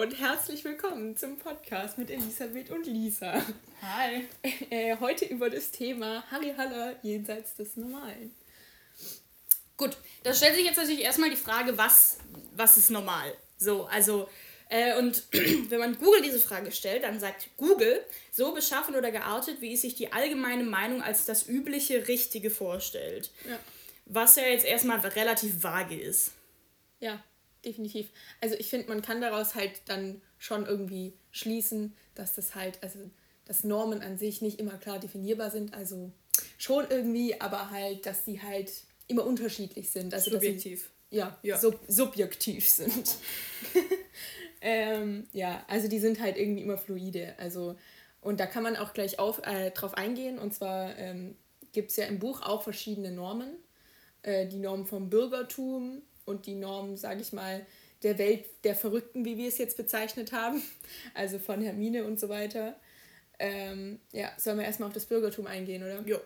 und 0.00 0.18
herzlich 0.18 0.64
willkommen 0.64 1.14
zum 1.14 1.36
Podcast 1.36 1.98
mit 1.98 2.08
Elisabeth 2.08 2.70
und 2.70 2.86
Lisa. 2.86 3.44
Hi. 3.82 4.26
Äh, 4.70 4.96
heute 4.98 5.26
über 5.26 5.50
das 5.50 5.72
Thema 5.72 6.24
Harry 6.30 6.54
Haller 6.56 6.96
jenseits 7.02 7.54
des 7.56 7.76
Normalen. 7.76 8.34
Gut, 9.76 9.98
da 10.22 10.32
stellt 10.32 10.54
sich 10.54 10.64
jetzt 10.64 10.78
natürlich 10.78 11.02
erstmal 11.02 11.28
die 11.28 11.36
Frage, 11.36 11.76
was, 11.76 12.16
was 12.56 12.78
ist 12.78 12.88
normal? 12.88 13.34
So, 13.58 13.84
also, 13.84 14.26
äh, 14.70 14.96
und 14.96 15.22
wenn 15.68 15.78
man 15.78 15.98
Google 15.98 16.22
diese 16.22 16.40
Frage 16.40 16.72
stellt, 16.72 17.02
dann 17.02 17.20
sagt 17.20 17.50
Google, 17.58 18.02
so 18.32 18.54
beschaffen 18.54 18.94
oder 18.94 19.10
geartet, 19.10 19.60
wie 19.60 19.74
es 19.74 19.82
sich 19.82 19.96
die 19.96 20.14
allgemeine 20.14 20.64
Meinung 20.64 21.02
als 21.02 21.26
das 21.26 21.46
übliche 21.46 22.08
Richtige 22.08 22.48
vorstellt. 22.48 23.32
Ja. 23.46 23.58
Was 24.06 24.36
ja 24.36 24.44
jetzt 24.44 24.64
erstmal 24.64 25.00
relativ 25.00 25.62
vage 25.62 26.00
ist. 26.00 26.32
Ja, 27.00 27.22
definitiv. 27.64 28.08
Also 28.40 28.56
ich 28.56 28.68
finde, 28.70 28.88
man 28.88 29.02
kann 29.02 29.20
daraus 29.20 29.54
halt 29.54 29.82
dann 29.86 30.20
schon 30.38 30.66
irgendwie 30.66 31.14
schließen, 31.30 31.94
dass 32.14 32.34
das 32.34 32.54
halt, 32.54 32.82
also 32.82 32.98
dass 33.44 33.64
Normen 33.64 34.02
an 34.02 34.16
sich 34.18 34.42
nicht 34.42 34.60
immer 34.60 34.78
klar 34.78 34.98
definierbar 34.98 35.50
sind, 35.50 35.74
also 35.74 36.12
schon 36.58 36.86
irgendwie, 36.88 37.40
aber 37.40 37.70
halt, 37.70 38.06
dass 38.06 38.24
die 38.24 38.40
halt 38.40 38.70
immer 39.08 39.26
unterschiedlich 39.26 39.90
sind. 39.90 40.14
Also 40.14 40.30
Subjektiv. 40.30 40.90
Sie, 41.10 41.16
ja, 41.16 41.38
Ja. 41.42 41.58
Sub 41.58 41.80
subjektiv 41.88 42.68
sind. 42.68 43.16
ähm, 44.60 45.26
ja, 45.32 45.64
also 45.68 45.88
die 45.88 45.98
sind 45.98 46.20
halt 46.20 46.36
irgendwie 46.36 46.62
immer 46.62 46.78
fluide. 46.78 47.34
Also, 47.38 47.76
und 48.20 48.38
da 48.38 48.46
kann 48.46 48.62
man 48.62 48.76
auch 48.76 48.92
gleich 48.92 49.18
auf, 49.18 49.42
äh, 49.44 49.70
drauf 49.72 49.94
eingehen. 49.94 50.38
Und 50.38 50.54
zwar 50.54 50.96
ähm, 50.96 51.36
gibt 51.72 51.90
es 51.90 51.96
ja 51.96 52.04
im 52.04 52.18
Buch 52.18 52.42
auch 52.42 52.62
verschiedene 52.62 53.10
Normen. 53.10 53.50
Äh, 54.22 54.46
die 54.46 54.58
Norm 54.58 54.86
vom 54.86 55.10
Bürgertum 55.10 56.02
und 56.30 56.46
die 56.46 56.54
Norm, 56.54 56.96
sage 56.96 57.20
ich 57.20 57.32
mal, 57.32 57.66
der 58.02 58.18
Welt 58.18 58.46
der 58.64 58.74
Verrückten, 58.74 59.24
wie 59.24 59.36
wir 59.36 59.48
es 59.48 59.58
jetzt 59.58 59.76
bezeichnet 59.76 60.32
haben. 60.32 60.62
Also 61.14 61.38
von 61.38 61.60
Hermine 61.62 62.04
und 62.04 62.18
so 62.18 62.28
weiter. 62.28 62.74
Ähm, 63.38 64.00
ja, 64.12 64.30
sollen 64.36 64.58
wir 64.58 64.64
erstmal 64.64 64.88
auf 64.88 64.94
das 64.94 65.06
Bürgertum 65.06 65.46
eingehen, 65.46 65.82
oder? 65.82 66.00
Jo. 66.06 66.20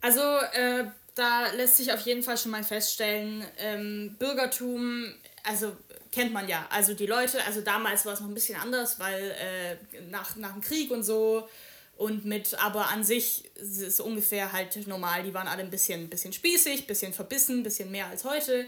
Also, 0.00 0.20
äh, 0.20 0.84
da 1.14 1.50
lässt 1.52 1.76
sich 1.76 1.92
auf 1.92 2.00
jeden 2.00 2.22
Fall 2.22 2.36
schon 2.36 2.50
mal 2.50 2.62
feststellen, 2.62 3.44
ähm, 3.58 4.16
Bürgertum, 4.18 5.12
also 5.44 5.76
kennt 6.12 6.32
man 6.32 6.48
ja. 6.48 6.66
Also 6.70 6.94
die 6.94 7.06
Leute, 7.06 7.42
also 7.44 7.60
damals 7.60 8.04
war 8.04 8.12
es 8.14 8.20
noch 8.20 8.28
ein 8.28 8.34
bisschen 8.34 8.58
anders, 8.58 8.98
weil 8.98 9.30
äh, 9.40 10.00
nach, 10.10 10.36
nach 10.36 10.52
dem 10.52 10.60
Krieg 10.60 10.90
und 10.90 11.02
so 11.02 11.48
und 11.96 12.24
mit, 12.24 12.54
aber 12.62 12.90
an 12.90 13.04
sich 13.04 13.50
ist 13.56 13.80
es 13.80 14.00
ungefähr 14.00 14.52
halt 14.52 14.86
normal. 14.86 15.22
Die 15.22 15.34
waren 15.34 15.48
alle 15.48 15.62
ein 15.62 15.70
bisschen, 15.70 16.08
bisschen 16.08 16.32
spießig, 16.32 16.86
bisschen 16.86 17.12
verbissen, 17.12 17.62
bisschen 17.62 17.90
mehr 17.90 18.06
als 18.06 18.24
heute. 18.24 18.66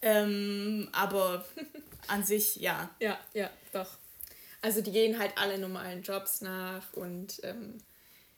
Ähm, 0.00 0.88
aber 0.92 1.44
an 2.08 2.24
sich, 2.24 2.56
ja. 2.56 2.90
Ja, 2.98 3.18
ja, 3.34 3.50
doch. 3.72 3.98
Also 4.62 4.80
die 4.80 4.92
gehen 4.92 5.18
halt 5.18 5.32
alle 5.36 5.58
normalen 5.58 6.02
Jobs 6.02 6.40
nach 6.40 6.92
und 6.94 7.40
ähm, 7.42 7.78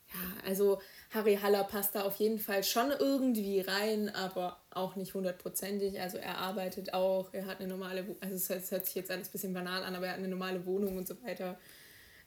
ja, 0.08 0.48
also 0.48 0.80
Harry 1.10 1.36
Haller 1.36 1.64
passt 1.64 1.94
da 1.94 2.02
auf 2.02 2.16
jeden 2.16 2.38
Fall 2.38 2.64
schon 2.64 2.90
irgendwie 2.90 3.60
rein, 3.60 4.08
aber 4.14 4.60
auch 4.70 4.96
nicht 4.96 5.14
hundertprozentig. 5.14 6.00
Also 6.00 6.18
er 6.18 6.38
arbeitet 6.38 6.92
auch, 6.94 7.32
er 7.32 7.46
hat 7.46 7.60
eine 7.60 7.68
normale, 7.68 8.16
also 8.20 8.34
es 8.34 8.70
hört 8.70 8.86
sich 8.86 8.94
jetzt 8.94 9.10
alles 9.10 9.28
ein 9.28 9.32
bisschen 9.32 9.54
banal 9.54 9.84
an, 9.84 9.94
aber 9.94 10.06
er 10.06 10.12
hat 10.12 10.18
eine 10.18 10.28
normale 10.28 10.64
Wohnung 10.66 10.96
und 10.96 11.06
so 11.06 11.22
weiter. 11.22 11.58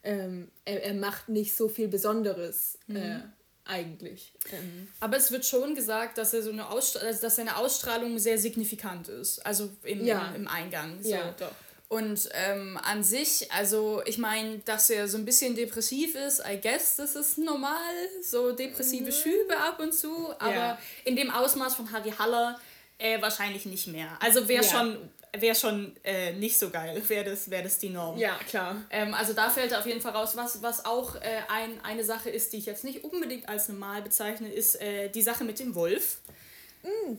Ähm, 0.08 0.50
er, 0.66 0.84
er 0.84 0.94
macht 0.94 1.28
nicht 1.28 1.56
so 1.56 1.68
viel 1.68 1.88
Besonderes 1.90 2.78
äh, 2.88 3.20
eigentlich. 3.66 4.32
Ähm, 4.54 4.88
Aber 5.02 5.18
es 5.18 5.32
wird 5.32 5.46
schon 5.46 5.76
gesagt, 5.76 6.18
dass 6.18 6.34
er 6.34 6.42
so 6.42 6.52
eine 6.52 6.70
Ausstrahlung, 6.70 7.18
dass 7.22 7.36
seine 7.36 7.58
Ausstrahlung 7.58 8.18
sehr 8.18 8.38
signifikant 8.38 9.10
ist. 9.10 9.46
Also 9.46 9.70
im, 9.84 10.06
Ja. 10.06 10.30
im, 10.30 10.44
im 10.44 10.48
Eingang. 10.48 11.04
So. 11.04 11.10
Ja, 11.10 11.36
doch. 11.38 11.52
Und 11.90 12.30
ähm, 12.34 12.78
an 12.84 13.02
sich, 13.04 13.50
also 13.52 14.02
ich 14.06 14.18
meine, 14.18 14.60
dass 14.60 14.90
er 14.90 15.08
so 15.08 15.18
ein 15.18 15.24
bisschen 15.26 15.56
depressiv 15.56 16.16
ist, 16.16 16.42
I 16.46 16.60
guess, 16.62 16.98
das 16.98 17.16
ist 17.16 17.38
normal. 17.38 17.94
So 18.22 18.52
depressive 18.52 19.12
Schübe 19.12 19.56
ab 19.58 19.80
und 19.80 19.94
zu. 19.94 20.30
Aber 20.40 20.52
Ja. 20.54 20.80
in 21.06 21.16
dem 21.16 21.30
Ausmaß 21.32 21.76
von 21.76 21.92
Harry 21.92 22.12
Haller 22.18 22.60
äh, 23.00 23.22
wahrscheinlich 23.22 23.66
nicht 23.66 23.88
mehr. 23.88 24.10
Also 24.20 24.48
wäre 24.48 24.64
Ja. 24.64 24.70
schon, 24.70 25.10
wär 25.38 25.54
schon 25.56 25.96
äh, 26.04 26.34
nicht 26.34 26.58
so 26.58 26.70
geil, 26.70 27.02
wäre 27.08 27.26
das, 27.30 27.50
wär 27.50 27.62
das 27.62 27.78
die 27.80 27.90
Norm. 27.90 28.18
Ja, 28.18 28.38
klar. 28.50 28.76
Ähm, 28.90 29.14
also 29.14 29.34
da 29.34 29.50
fällt 29.50 29.76
auf 29.76 29.86
jeden 29.86 30.02
Fall 30.02 30.14
raus, 30.14 30.36
was, 30.36 30.62
was 30.62 30.86
auch 30.86 31.16
äh, 31.16 31.22
ein, 31.50 31.80
eine 31.84 32.04
Sache 32.04 32.30
ist, 32.30 32.54
die 32.54 32.58
ich 32.58 32.66
jetzt 32.66 32.84
nicht 32.84 33.04
unbedingt 33.04 33.48
als 33.50 33.70
normal 33.70 34.02
bezeichne, 34.02 34.52
ist 34.52 34.82
äh, 34.82 35.10
die 35.10 35.22
Sache 35.22 35.44
mit 35.44 35.60
dem 35.60 35.76
Wolf. 35.76 36.18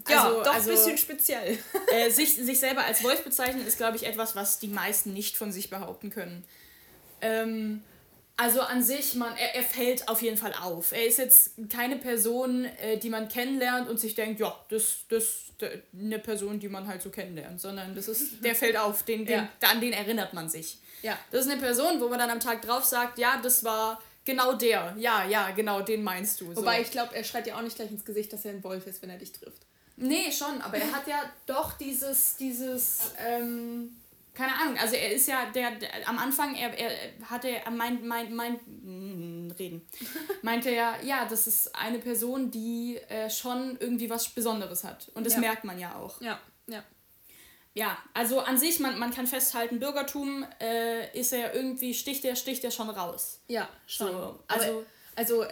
Ja, 0.08 0.24
Also- 0.24 0.42
doch 0.42 0.54
also- 0.54 0.70
ein 0.70 0.76
bisschen 0.76 0.98
speziell. 0.98 1.58
Äh, 1.92 2.10
sich, 2.10 2.34
sich 2.36 2.58
selber 2.58 2.84
als 2.84 3.02
Wolf 3.04 3.22
bezeichnen 3.22 3.66
ist, 3.66 3.76
glaube 3.76 3.96
ich, 3.96 4.04
etwas, 4.06 4.34
was 4.34 4.58
die 4.58 4.68
meisten 4.68 5.12
nicht 5.12 5.36
von 5.36 5.52
sich 5.52 5.68
behaupten 5.70 6.10
können. 6.10 6.44
Ähm, 7.20 7.82
also 8.38 8.60
an 8.60 8.82
sich, 8.82 9.14
man, 9.14 9.36
er, 9.36 9.56
er 9.56 9.62
fällt 9.64 10.08
auf 10.08 10.22
jeden 10.22 10.36
Fall 10.36 10.54
auf. 10.62 10.92
Er 10.92 11.04
ist 11.06 11.18
jetzt 11.18 11.52
keine 11.68 11.96
Person, 11.96 12.64
äh, 12.64 12.96
die 12.96 13.10
man 13.10 13.28
kennenlernt 13.28 13.88
und 13.90 13.98
sich 13.98 14.14
denkt, 14.14 14.40
ja, 14.40 14.56
das 14.70 15.00
das 15.08 15.24
ist 15.24 15.52
eine 15.92 16.20
Person, 16.20 16.60
die 16.60 16.68
man 16.68 16.86
halt 16.86 17.02
so 17.02 17.10
kennenlernt, 17.10 17.60
sondern 17.60 17.96
das 17.96 18.06
ist, 18.06 18.44
der 18.44 18.54
fällt 18.54 18.76
auf, 18.76 19.02
den, 19.02 19.26
den, 19.26 19.40
Ja. 19.60 19.68
an 19.68 19.80
den 19.80 19.92
erinnert 19.92 20.34
man 20.34 20.48
sich. 20.48 20.78
Ja. 21.02 21.18
Das 21.32 21.46
ist 21.46 21.50
eine 21.50 21.60
Person, 21.60 22.00
wo 22.00 22.08
man 22.08 22.20
dann 22.20 22.30
am 22.30 22.38
Tag 22.40 22.62
drauf 22.62 22.84
sagt, 22.84 23.18
ja, 23.18 23.40
das 23.42 23.64
war 23.64 24.00
genau 24.24 24.52
der. 24.52 24.94
Ja, 24.98 25.24
ja, 25.26 25.50
genau, 25.50 25.80
den 25.80 26.04
meinst 26.04 26.40
du. 26.40 26.54
So. 26.54 26.60
Wobei 26.60 26.80
ich 26.80 26.92
glaube, 26.92 27.16
er 27.16 27.24
schreit 27.24 27.48
ja 27.48 27.56
auch 27.58 27.62
nicht 27.62 27.74
gleich 27.74 27.90
ins 27.90 28.04
Gesicht, 28.04 28.32
dass 28.32 28.44
er 28.44 28.52
ein 28.52 28.62
Wolf 28.62 28.86
ist, 28.86 29.02
wenn 29.02 29.10
er 29.10 29.18
dich 29.18 29.32
trifft. 29.32 29.62
Nee, 29.96 30.30
schon, 30.30 30.62
aber 30.62 30.76
er 30.76 30.92
hat 30.92 31.08
ja 31.08 31.20
doch 31.46 31.72
dieses, 31.76 32.36
dieses, 32.36 33.10
ähm, 33.26 33.96
keine 34.38 34.54
Ahnung, 34.54 34.78
also 34.78 34.94
er 34.94 35.12
ist 35.12 35.26
ja 35.26 35.46
der, 35.50 35.72
der 35.72 36.08
am 36.08 36.16
Anfang, 36.16 36.54
er, 36.54 36.72
er 36.78 36.90
hatte, 37.28 37.48
meint, 37.72 38.04
meint, 38.04 38.30
meint, 38.30 38.60
mm, 38.66 39.50
reden, 39.58 39.82
meinte 40.42 40.70
er, 40.70 41.02
ja, 41.04 41.26
das 41.28 41.48
ist 41.48 41.74
eine 41.74 41.98
Person, 41.98 42.50
die 42.52 42.98
äh, 43.08 43.28
schon 43.28 43.76
irgendwie 43.80 44.08
was 44.08 44.28
Besonderes 44.28 44.84
hat. 44.84 45.10
Und 45.14 45.26
das 45.26 45.34
Ja. 45.34 45.40
merkt 45.40 45.64
man 45.64 45.76
ja 45.78 45.96
auch. 45.96 46.20
Ja, 46.20 46.38
ja. 46.68 46.84
Ja, 47.74 47.98
also 48.14 48.40
an 48.40 48.58
sich, 48.58 48.78
man, 48.80 48.98
man 48.98 49.10
kann 49.12 49.26
festhalten, 49.26 49.78
Bürgertum 49.80 50.44
äh, 50.60 51.18
ist 51.18 51.32
er 51.32 51.54
irgendwie, 51.54 51.92
sticht 51.94 52.24
er, 52.24 52.34
sticht 52.36 52.62
er 52.64 52.70
schon 52.70 52.90
raus. 52.90 53.40
Ja, 53.48 53.68
schon. 53.86 54.12
So, 54.12 54.38
also, 54.46 54.64
also- 54.64 54.84
also, 55.16 55.44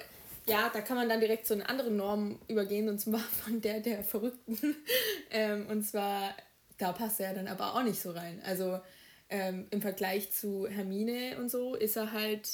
ja, 0.46 0.70
da 0.72 0.80
kann 0.80 0.96
man 0.96 1.08
dann 1.08 1.18
direkt 1.18 1.44
zu 1.44 1.54
einer 1.54 1.68
anderen 1.68 1.96
Norm 1.96 2.38
übergehen, 2.46 2.88
und 2.88 3.00
zwar 3.00 3.18
von 3.44 3.60
der 3.60 3.80
der 3.80 4.04
Verrückten. 4.04 4.76
ähm, 5.30 5.66
und 5.68 5.82
zwar, 5.82 6.34
da 6.78 6.92
passt 6.92 7.20
er 7.20 7.34
dann 7.34 7.48
aber 7.48 7.74
auch 7.74 7.82
nicht 7.82 8.00
so 8.00 8.10
rein. 8.12 8.42
Also 8.44 8.80
ähm, 9.28 9.66
im 9.70 9.80
Vergleich 9.82 10.32
zu 10.32 10.66
Hermine 10.68 11.36
und 11.38 11.50
so 11.50 11.74
ist 11.74 11.96
er 11.96 12.12
halt 12.12 12.48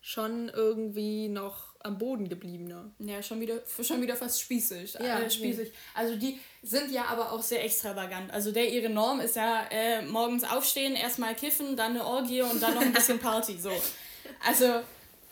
schon 0.00 0.48
irgendwie 0.48 1.28
noch 1.28 1.74
am 1.80 1.98
Boden 1.98 2.28
gebliebener. 2.28 2.90
Ja, 2.98 3.22
schon 3.22 3.40
wieder, 3.40 3.60
schon 3.82 4.00
wieder 4.00 4.16
fast 4.16 4.40
spießig. 4.40 4.94
Ja, 4.94 5.18
äh, 5.20 5.30
spießig. 5.30 5.72
Also 5.94 6.16
die 6.16 6.38
sind 6.62 6.90
ja 6.90 7.06
aber 7.06 7.32
auch 7.32 7.42
sehr 7.42 7.64
extravagant. 7.64 8.32
Also 8.32 8.52
der 8.52 8.70
ihre 8.72 8.88
Norm 8.88 9.20
ist 9.20 9.36
ja 9.36 9.66
äh, 9.70 10.02
morgens 10.02 10.44
aufstehen, 10.44 10.94
erstmal 10.94 11.34
kiffen, 11.34 11.76
dann 11.76 11.90
eine 11.92 12.06
Orgie 12.06 12.42
und 12.42 12.62
dann 12.62 12.74
noch 12.74 12.82
ein 12.82 12.92
bisschen 12.92 13.18
Party. 13.18 13.58
So. 13.58 13.70
Also 14.46 14.80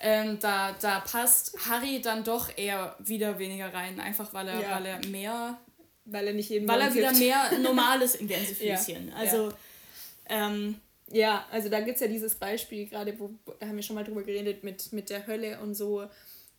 ähm, 0.01 0.39
da, 0.41 0.75
da 0.81 1.01
passt 1.01 1.57
Harry 1.69 2.01
dann 2.01 2.25
doch 2.25 2.51
eher 2.57 2.97
wieder 2.99 3.39
weniger 3.39 3.73
rein, 3.73 4.01
einfach 4.01 4.33
weil 4.35 4.49
er, 4.49 4.61
Ja. 4.61 4.75
weil 4.77 4.87
er 4.87 5.07
mehr, 5.07 5.59
Weil 6.07 6.29
er 6.29 6.33
nicht 6.35 6.49
jeden 6.51 6.67
weil 6.69 6.81
er 6.81 6.95
wieder 6.95 7.09
kifft. 7.09 7.21
mehr 7.21 7.59
Normales 7.63 8.15
in 8.15 8.29
Gänsefüßchen. 8.29 9.09
Ja, 9.09 9.15
Also 9.15 9.53
ähm, 10.29 10.81
Ja, 11.11 11.45
also 11.51 11.69
da 11.69 11.81
gibt 11.81 11.97
es 11.97 12.01
ja 12.01 12.09
dieses 12.09 12.35
Beispiel 12.37 12.87
gerade, 12.87 13.19
wo, 13.19 13.31
da 13.61 13.67
haben 13.67 13.77
wir 13.77 13.83
schon 13.83 13.97
mal 13.97 14.05
drüber 14.05 14.23
geredet, 14.23 14.65
mit, 14.65 14.93
mit 14.93 15.11
der 15.11 15.27
Hölle 15.27 15.59
und 15.61 15.75
so. 15.75 16.07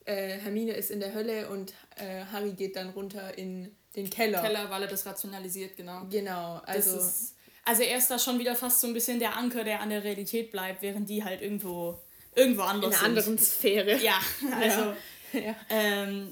Äh, 0.05 0.37
Hermine 0.39 0.73
ist 0.73 0.89
in 0.91 0.99
der 1.01 1.13
Hölle 1.13 1.49
und 1.49 1.73
äh, 1.97 2.23
Harry 2.31 2.53
geht 2.53 2.75
dann 2.77 2.89
runter 2.91 3.37
in 3.37 3.75
den 3.95 4.09
Keller. 4.09 4.41
Keller, 4.41 4.69
weil 4.69 4.83
er 4.83 4.87
das 4.87 5.05
rationalisiert, 5.05 5.75
genau. 5.75 6.05
Genau, 6.09 6.61
also 6.65 6.97
ist, 6.97 7.35
also 7.65 7.83
er 7.83 7.97
ist 7.97 8.09
da 8.09 8.17
schon 8.19 8.39
wieder 8.39 8.55
fast 8.55 8.79
so 8.79 8.87
ein 8.87 8.93
bisschen 8.93 9.19
der 9.19 9.35
Anker, 9.35 9.63
der 9.65 9.81
an 9.81 9.89
der 9.89 10.03
Realität 10.03 10.51
bleibt, 10.51 10.81
während 10.81 11.09
die 11.09 11.23
halt 11.25 11.41
irgendwo, 11.41 11.99
irgendwo 12.35 12.61
in 12.61 12.67
anders 12.69 12.89
einer 12.91 12.97
sind. 12.99 13.05
anderen 13.05 13.37
Sphäre. 13.39 13.97
Ja, 14.01 14.19
also 14.59 14.93
Ja. 15.33 15.55
ähm, 15.69 16.31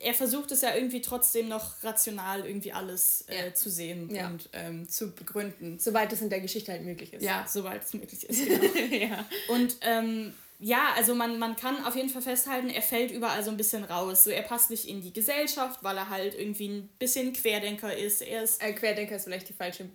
er 0.00 0.14
versucht 0.14 0.50
es 0.50 0.62
ja 0.62 0.74
irgendwie 0.74 1.00
trotzdem 1.02 1.48
noch 1.48 1.82
rational 1.84 2.44
irgendwie 2.46 2.72
alles 2.72 3.24
äh, 3.28 3.46
Ja. 3.48 3.54
zu 3.54 3.70
sehen 3.70 4.12
Ja. 4.12 4.26
und 4.28 4.48
ähm, 4.52 4.88
zu 4.88 5.12
begründen. 5.14 5.78
Soweit 5.78 6.12
es 6.12 6.20
in 6.22 6.30
der 6.30 6.40
Geschichte 6.40 6.72
halt 6.72 6.82
möglich 6.84 7.12
ist. 7.12 7.22
Ja, 7.22 7.46
soweit 7.48 7.84
es 7.84 7.94
möglich 7.94 8.24
ist. 8.28 8.40
Genau. 8.48 8.94
ja. 8.96 9.24
Und 9.48 9.76
ähm, 9.82 10.34
ja, 10.58 10.92
also 10.96 11.14
man, 11.14 11.38
man 11.38 11.56
kann 11.56 11.84
auf 11.86 11.96
jeden 11.96 12.08
Fall 12.10 12.20
festhalten, 12.22 12.68
er 12.68 12.82
fällt 12.82 13.10
überall 13.12 13.42
so 13.42 13.50
ein 13.50 13.56
bisschen 13.56 13.84
raus. 13.84 14.24
So, 14.24 14.30
er 14.30 14.42
passt 14.42 14.70
nicht 14.70 14.86
in 14.88 15.00
die 15.00 15.12
Gesellschaft, 15.12 15.82
weil 15.82 15.96
er 15.96 16.08
halt 16.10 16.34
irgendwie 16.34 16.68
ein 16.68 16.88
bisschen 16.98 17.32
Querdenker 17.32 17.96
ist. 17.96 18.20
Er 18.22 18.42
ist 18.42 18.62
Äh, 18.62 18.72
Querdenker 18.74 19.16
ist 19.16 19.24
vielleicht 19.24 19.48
die 19.48 19.54
falsche 19.54 19.88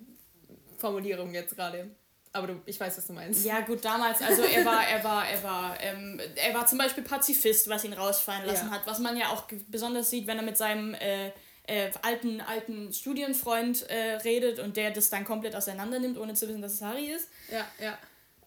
Formulierung 0.78 1.34
jetzt 1.34 1.56
gerade. 1.56 1.90
Aber 2.36 2.48
du, 2.48 2.62
ich 2.66 2.78
weiß, 2.78 2.98
was 2.98 3.08
du 3.08 3.14
meinst. 3.14 3.46
Ja, 3.46 3.62
gut, 3.62 3.86
damals, 3.86 4.22
also 4.22 4.44
er 4.44 4.66
war, 4.66 4.86
er 4.86 5.02
war, 5.06 5.26
er 5.26 5.42
war, 5.42 5.78
ähm, 5.80 6.20
er 6.36 6.54
war 6.54 6.68
zum 6.68 6.78
Beispiel 6.78 7.02
Pazifist, 7.02 7.70
was 7.70 7.86
ihn 7.86 7.94
rausfallen 7.94 8.46
lassen 8.46 8.68
Ja. 8.68 8.74
hat, 8.74 8.82
was 8.86 9.00
man 9.00 9.16
ja 9.16 9.30
auch 9.30 9.46
besonders 9.70 10.10
sieht, 10.10 10.28
wenn 10.28 10.36
er 10.36 10.44
mit 10.44 10.58
seinem, 10.58 10.94
äh, 10.96 11.32
äh, 11.68 11.92
alten, 12.02 12.42
alten 12.42 12.92
Studienfreund 12.92 13.90
äh, 13.90 14.16
redet 14.26 14.60
und 14.60 14.76
der 14.76 14.92
das 14.92 15.10
dann 15.10 15.24
komplett 15.24 15.56
auseinander 15.56 15.98
nimmt, 15.98 16.18
ohne 16.18 16.34
zu 16.34 16.50
wissen, 16.50 16.62
dass 16.62 16.74
es 16.74 16.82
Harry 16.82 17.06
ist. 17.06 17.30
Ja, 17.50 17.66
ja. 17.80 17.98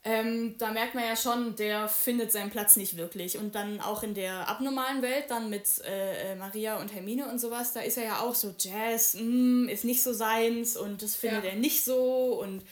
Ähm, 0.05 0.57
da 0.59 0.71
merkt 0.71 0.95
man 0.95 1.05
ja 1.05 1.17
schon, 1.17 1.57
der 1.57 1.89
findet 1.89 2.31
seinen 2.31 2.51
Platz 2.51 2.77
nicht 2.77 2.99
wirklich. 2.99 3.39
Und 3.39 3.55
dann 3.55 3.81
auch 3.81 4.03
in 4.03 4.13
der 4.13 4.49
abnormalen 4.49 5.01
Welt, 5.01 5.25
dann 5.29 5.49
mit 5.49 5.67
äh, 5.87 6.33
äh 6.33 6.35
Maria 6.37 6.77
und 6.77 6.95
Hermine 6.95 7.27
und 7.27 7.39
sowas, 7.39 7.73
da 7.73 7.81
ist 7.81 7.97
er 7.97 8.05
ja 8.05 8.21
auch 8.21 8.35
so, 8.35 8.55
Jazz 8.59 9.17
mm, 9.19 9.69
ist 9.69 9.85
nicht 9.85 10.03
so 10.03 10.13
seins 10.13 10.77
und 10.77 11.03
das 11.03 11.17
findet 11.17 11.45
ja. 11.45 11.51
er 11.51 11.57
nicht 11.57 11.85
so 11.85 12.39
und 12.41 12.63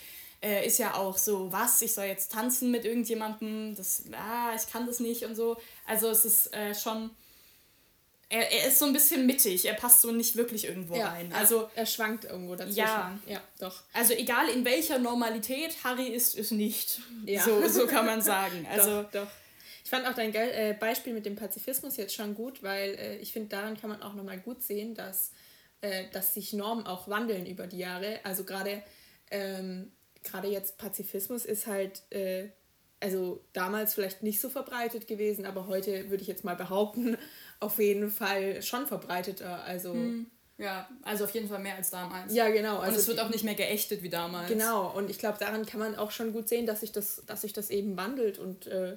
äh, 0.42 0.66
ist 0.66 0.78
ja 0.78 0.94
auch 0.94 1.16
so, 1.16 1.52
was, 1.52 1.80
ich 1.82 1.94
soll 1.94 2.06
jetzt 2.06 2.32
tanzen 2.32 2.70
mit 2.70 2.84
irgendjemandem, 2.84 3.74
das, 3.74 4.04
ah, 4.12 4.54
ich 4.54 4.70
kann 4.70 4.86
das 4.86 5.00
nicht 5.00 5.24
und 5.24 5.34
so. 5.34 5.56
Also 5.86 6.08
es 6.08 6.24
ist 6.24 6.54
äh, 6.54 6.74
schon 6.74 7.10
er, 8.28 8.50
er 8.50 8.68
ist 8.68 8.78
so 8.78 8.86
ein 8.86 8.92
bisschen 8.92 9.24
mittig, 9.24 9.66
er 9.66 9.74
passt 9.74 10.02
so 10.02 10.10
nicht 10.10 10.36
wirklich 10.36 10.64
irgendwo 10.64 10.96
ja, 10.96 11.10
rein. 11.10 11.32
Also 11.32 11.70
er 11.76 11.86
schwankt 11.86 12.24
irgendwo 12.24 12.56
dazwischen. 12.56 12.78
Ja, 12.78 13.18
ja, 13.26 13.40
doch. 13.60 13.82
Also 13.92 14.14
egal 14.14 14.48
in 14.48 14.64
welcher 14.64 14.98
Normalität 14.98 15.84
Harry 15.84 16.08
ist, 16.08 16.34
ist 16.34 16.50
nicht. 16.50 17.00
Ja. 17.24 17.42
So, 17.42 17.68
so 17.68 17.86
kann 17.86 18.06
man 18.06 18.22
sagen. 18.22 18.66
Also 18.76 19.02
doch, 19.02 19.10
doch. 19.12 19.28
Ich 19.84 19.90
fand 19.90 20.04
auch 20.06 20.14
dein 20.14 20.34
äh, 20.34 20.76
Beispiel 20.78 21.12
mit 21.12 21.24
dem 21.24 21.36
Pazifismus 21.36 21.96
jetzt 21.96 22.14
schon 22.14 22.34
gut, 22.34 22.64
weil 22.64 22.94
äh, 22.94 23.16
ich 23.18 23.32
finde, 23.32 23.50
daran 23.50 23.80
kann 23.80 23.90
man 23.90 24.02
auch 24.02 24.14
nochmal 24.14 24.38
gut 24.38 24.60
sehen, 24.60 24.96
dass, 24.96 25.30
äh, 25.80 26.10
dass 26.10 26.34
sich 26.34 26.52
Normen 26.52 26.84
auch 26.84 27.06
wandeln 27.06 27.46
über 27.46 27.68
die 27.68 27.78
Jahre. 27.78 28.18
Also 28.24 28.42
gerade 28.42 28.82
ähm, 29.30 29.92
gerade 30.26 30.49
jetzt 30.49 30.78
Pazifismus 30.78 31.44
ist 31.44 31.67
halt 31.67 32.02
äh, 32.11 32.49
also 33.00 33.44
damals 33.52 33.94
vielleicht 33.94 34.23
nicht 34.23 34.40
so 34.40 34.49
verbreitet 34.49 35.06
gewesen, 35.06 35.46
aber 35.46 35.67
heute 35.67 36.11
würde 36.11 36.23
ich 36.23 36.28
jetzt 36.28 36.44
mal 36.44 36.56
behaupten, 36.56 37.17
auf 37.61 37.78
jeden 37.78 38.11
Fall 38.11 38.62
schon 38.62 38.87
verbreiteter. 38.87 39.64
Also 39.64 39.93
hm. 39.93 40.26
ja, 40.58 40.88
also 41.02 41.25
auf 41.25 41.31
jeden 41.31 41.49
Fall 41.49 41.61
mehr 41.61 41.76
als 41.76 41.90
damals. 41.90 42.34
Ja, 42.34 42.49
genau. 42.49 42.78
Also 42.78 42.94
und 42.94 42.99
es 42.99 43.08
wird 43.08 43.20
auch 43.20 43.28
nicht 43.28 43.44
mehr 43.44 43.55
geächtet 43.55 44.02
wie 44.02 44.08
damals. 44.08 44.49
Genau, 44.49 44.90
und 44.96 45.11
ich 45.11 45.19
glaube, 45.19 45.38
daran 45.38 45.67
kann 45.67 45.81
man 45.81 45.96
auch 45.96 46.11
schon 46.11 46.32
gut 46.32 46.49
sehen, 46.49 46.67
dass 46.67 46.81
sich 46.81 46.93
das, 46.93 47.23
dass 47.26 47.43
sich 47.43 47.52
das 47.52 47.70
eben 47.70 47.96
wandelt 47.96 48.38
und 48.38 48.67
äh, 48.67 48.96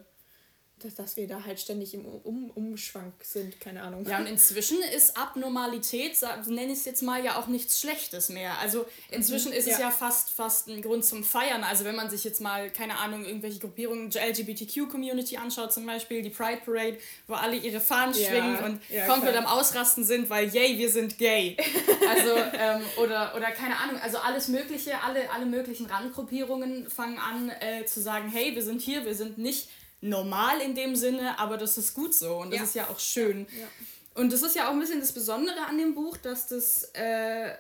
dass, 0.84 0.96
dass 0.96 1.18
wir 1.18 1.28
da 1.28 1.44
halt 1.46 1.60
ständig 1.60 1.94
im 1.94 2.06
um 2.06 2.50
Umschwank 2.52 3.14
sind, 3.24 3.60
keine 3.60 3.84
Ahnung. 3.84 4.06
Ja, 4.08 4.20
und 4.20 4.26
inzwischen 4.26 4.78
ist 4.96 5.18
Abnormalität, 5.18 6.18
nenne 6.48 6.72
ich 6.72 6.80
es 6.80 6.86
jetzt 6.86 7.02
mal, 7.02 7.24
ja 7.24 7.38
auch 7.38 7.48
nichts 7.48 7.80
Schlechtes 7.80 8.30
mehr. 8.30 8.58
Also 8.60 8.86
inzwischen 9.12 9.52
mhm, 9.52 9.58
ist 9.58 9.68
ja. 9.68 9.74
es 9.74 9.80
ja 9.80 9.92
fast, 9.92 10.31
fast 10.31 10.68
ein 10.68 10.81
Grund 10.81 11.06
zum 11.06 11.24
Feiern. 11.24 11.64
Also 11.64 11.86
wenn 11.86 11.96
man 11.96 12.10
sich 12.10 12.24
jetzt 12.24 12.42
mal, 12.42 12.70
keine 12.70 12.98
Ahnung, 12.98 13.26
irgendwelche 13.26 13.60
Gruppierungen, 13.60 14.12
LGBTQ-Community 14.12 15.38
anschaut 15.38 15.74
zum 15.74 15.86
Beispiel, 15.86 16.22
die 16.22 16.30
Pride 16.30 16.62
Parade, 16.66 16.98
wo 17.28 17.34
alle 17.34 17.56
ihre 17.56 17.80
Fahnen 17.80 18.16
ja. 18.16 18.28
schwingen 18.28 18.58
und 18.60 18.81
ja, 18.90 19.06
komplett 19.06 19.34
klar. 19.34 19.46
am 19.46 19.60
Ausrasten 19.60 20.04
sind, 20.04 20.30
weil 20.30 20.50
yay, 20.50 20.78
wir 20.78 20.90
sind 20.90 21.18
gay. 21.18 21.58
Also, 22.10 22.36
ähm, 22.58 22.81
oder, 22.98 23.36
oder 23.36 23.52
keine 23.52 23.78
Ahnung, 23.78 24.02
also 24.02 24.18
alles 24.18 24.48
mögliche, 24.48 25.00
alle, 25.04 25.30
alle 25.31 25.46
möglichen 25.46 25.86
Randgruppierungen 25.86 26.90
fangen 26.90 27.20
an 27.20 27.50
äh, 27.50 27.86
zu 27.86 28.02
sagen, 28.02 28.30
hey, 28.30 28.56
wir 28.56 28.64
sind 28.64 28.81
hier, 28.81 29.06
wir 29.06 29.14
sind 29.14 29.38
nicht 29.38 29.70
normal 30.01 30.62
in 30.62 30.75
dem 30.75 30.96
Sinne, 30.96 31.38
aber 31.40 31.57
das 31.57 31.78
ist 31.78 31.94
gut 31.94 32.13
so 32.13 32.38
und 32.38 32.51
das 32.51 32.60
ja. 32.60 32.63
ist 32.63 32.75
ja 32.75 32.90
auch 32.90 33.00
schön. 33.00 33.48
Ja. 33.57 33.68
Und 34.16 34.34
das 34.34 34.42
ist 34.42 34.56
ja 34.56 34.68
auch 34.68 34.74
ein 34.74 34.80
bisschen 34.80 35.00
das 35.00 35.12
Besondere 35.12 35.66
an 35.68 35.78
dem 35.78 35.96
Buch, 35.96 36.18
dass 36.18 36.48
das 36.48 36.86
äh, 36.94 37.54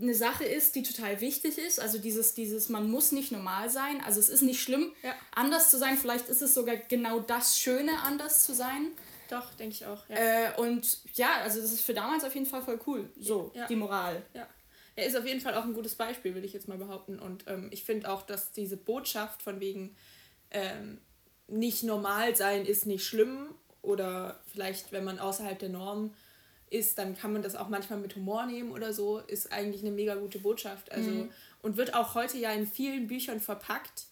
eine 0.00 0.14
Sache 0.14 0.44
ist, 0.44 0.74
die 0.74 0.82
total 0.82 1.20
wichtig 1.20 1.58
ist. 1.58 1.78
Also 1.78 1.98
dieses, 1.98 2.34
dieses, 2.34 2.68
man 2.68 2.90
muss 2.90 3.12
nicht 3.12 3.32
normal 3.32 3.70
sein. 3.70 4.00
Also 4.04 4.18
es 4.20 4.28
ist 4.28 4.42
nicht 4.42 4.62
schlimm, 4.62 4.92
ja. 5.02 5.14
anders 5.34 5.70
zu 5.70 5.78
sein. 5.78 5.96
Vielleicht 5.96 6.28
ist 6.28 6.42
es 6.42 6.54
sogar 6.54 6.76
genau 6.76 7.20
das 7.20 7.58
Schöne, 7.58 8.00
anders 8.02 8.44
zu 8.44 8.54
sein. 8.54 8.88
Doch, 9.28 9.54
denke 9.54 9.74
ich 9.74 9.86
auch. 9.86 10.08
Ja. 10.08 10.16
Äh, 10.16 10.56
und 10.56 10.98
ja, 11.14 11.40
also 11.42 11.60
das 11.60 11.72
ist 11.72 11.82
für 11.82 11.94
damals 11.94 12.24
auf 12.24 12.34
jeden 12.34 12.46
Fall 12.46 12.62
voll 12.62 12.80
cool. 12.86 13.08
So, 13.18 13.52
ja. 13.54 13.66
die 13.66 13.76
Moral. 13.76 14.22
Ja. 14.34 14.48
Er 14.96 15.06
ist 15.06 15.16
auf 15.16 15.26
jeden 15.26 15.40
Fall 15.40 15.54
auch 15.54 15.64
ein 15.64 15.74
gutes 15.74 15.94
Beispiel, 15.94 16.34
will 16.34 16.44
ich 16.44 16.52
jetzt 16.52 16.66
mal 16.66 16.78
behaupten. 16.78 17.18
Und 17.18 17.44
ähm, 17.46 17.68
ich 17.70 17.84
finde 17.84 18.10
auch, 18.10 18.22
dass 18.22 18.52
diese 18.52 18.76
Botschaft 18.76 19.42
von 19.42 19.60
wegen, 19.60 19.96
ähm, 20.50 21.00
nicht 21.50 21.82
normal 21.82 22.36
sein 22.36 22.64
ist 22.64 22.86
nicht 22.86 23.04
schlimm 23.04 23.54
oder 23.82 24.40
vielleicht, 24.52 24.92
wenn 24.92 25.04
man 25.04 25.18
außerhalb 25.18 25.58
der 25.58 25.68
Norm 25.68 26.14
ist, 26.70 26.98
dann 26.98 27.16
kann 27.16 27.32
man 27.32 27.42
das 27.42 27.56
auch 27.56 27.68
manchmal 27.68 27.98
mit 27.98 28.14
Humor 28.14 28.46
nehmen 28.46 28.72
oder 28.72 28.92
so, 28.92 29.18
ist 29.18 29.52
eigentlich 29.52 29.82
eine 29.82 29.90
mega 29.90 30.14
gute 30.14 30.38
Botschaft. 30.38 30.92
Also, 30.92 31.10
mhm. 31.10 31.30
Und 31.62 31.76
wird 31.76 31.94
auch 31.94 32.14
heute 32.14 32.38
ja 32.38 32.52
in 32.52 32.66
vielen 32.66 33.08
Büchern 33.08 33.40
verpackt. 33.40 34.06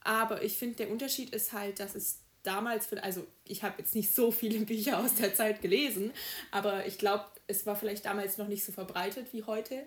Aber 0.00 0.42
ich 0.42 0.56
finde, 0.56 0.76
der 0.76 0.90
Unterschied 0.90 1.30
ist 1.30 1.52
halt, 1.52 1.80
dass 1.80 1.94
es 1.94 2.20
damals, 2.42 2.86
für, 2.86 3.02
also 3.02 3.26
ich 3.44 3.62
habe 3.62 3.74
jetzt 3.78 3.94
nicht 3.94 4.14
so 4.14 4.30
viele 4.30 4.64
Bücher 4.64 4.98
aus 4.98 5.16
der 5.16 5.34
Zeit 5.34 5.60
gelesen, 5.60 6.12
aber 6.50 6.86
ich 6.86 6.98
glaube, 6.98 7.26
es 7.46 7.66
war 7.66 7.76
vielleicht 7.76 8.06
damals 8.06 8.38
noch 8.38 8.48
nicht 8.48 8.64
so 8.64 8.72
verbreitet 8.72 9.26
wie 9.32 9.44
heute. 9.44 9.86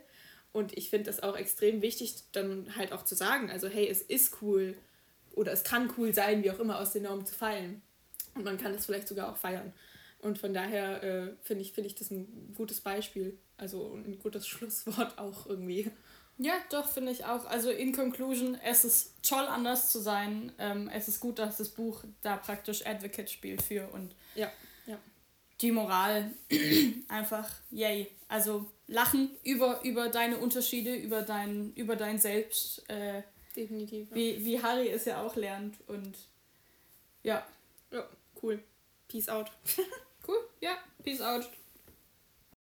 Und 0.53 0.77
ich 0.77 0.89
finde 0.89 1.05
das 1.05 1.23
auch 1.23 1.37
extrem 1.37 1.81
wichtig, 1.81 2.13
dann 2.33 2.75
halt 2.75 2.91
auch 2.91 3.05
zu 3.05 3.15
sagen, 3.15 3.49
also 3.49 3.67
hey, 3.69 3.87
es 3.87 4.01
ist 4.01 4.41
cool, 4.41 4.75
oder 5.33 5.51
es 5.51 5.63
kann 5.63 5.91
cool 5.97 6.13
sein, 6.13 6.43
wie 6.43 6.51
auch 6.51 6.59
immer, 6.59 6.79
aus 6.79 6.93
den 6.93 7.03
Normen 7.03 7.25
zu 7.25 7.33
fallen. 7.33 7.81
Und 8.35 8.45
man 8.45 8.57
kann 8.57 8.73
das 8.73 8.85
vielleicht 8.85 9.07
sogar 9.07 9.31
auch 9.31 9.37
feiern. 9.37 9.73
Und 10.19 10.37
von 10.37 10.53
daher 10.53 11.03
äh, 11.03 11.33
finde 11.41 11.63
ich, 11.63 11.73
find 11.73 11.87
ich 11.87 11.95
das 11.95 12.11
ein 12.11 12.53
gutes 12.55 12.81
Beispiel. 12.81 13.37
Also 13.57 13.93
ein 13.93 14.19
gutes 14.19 14.47
Schlusswort 14.47 15.17
auch 15.17 15.47
irgendwie. 15.47 15.91
Ja, 16.37 16.53
doch, 16.69 16.87
finde 16.87 17.11
ich 17.11 17.25
auch. 17.25 17.45
Also 17.45 17.69
in 17.69 17.93
Conclusion, 17.93 18.57
es 18.63 18.83
ist 18.83 19.13
toll, 19.21 19.45
anders 19.45 19.91
zu 19.91 19.99
sein. 19.99 20.51
Ähm, 20.57 20.89
es 20.93 21.07
ist 21.07 21.19
gut, 21.19 21.39
dass 21.39 21.57
das 21.57 21.69
Buch 21.69 22.03
da 22.21 22.37
praktisch 22.37 22.85
Advocate 22.85 23.29
spielt 23.29 23.61
für 23.61 23.87
und 23.89 24.15
ja, 24.33 24.51
ja. 24.87 24.97
die 25.61 25.71
Moral 25.71 26.31
einfach, 27.09 27.47
yay. 27.69 28.07
Also 28.27 28.71
lachen 28.87 29.29
über, 29.43 29.83
über 29.83 30.09
deine 30.09 30.37
Unterschiede, 30.37 30.95
über 30.95 31.21
dein, 31.21 31.73
über 31.73 31.95
dein 31.95 32.17
Selbst. 32.17 32.89
Äh, 32.89 33.21
Definitiv. 33.55 34.07
Wie, 34.11 34.43
wie 34.43 34.61
Harry 34.61 34.89
es 34.89 35.05
ja 35.05 35.21
auch 35.21 35.35
lernt 35.35 35.77
und 35.87 36.15
ja. 37.23 37.45
Ja, 37.91 38.07
cool. 38.41 38.63
Peace 39.07 39.29
out. 39.29 39.51
cool, 40.27 40.37
ja, 40.61 40.77
peace 41.03 41.21
out. 41.21 41.49